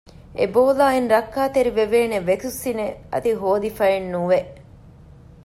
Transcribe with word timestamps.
އެބޯލާއިން 0.39 1.09
ރައްކާތެރިވެވޭނެ 1.13 2.17
ވެކުސިނެއް 2.27 2.95
އަދި 3.11 3.31
ހޯދިފައެއް 3.41 4.09
ނުވެ 4.13 4.39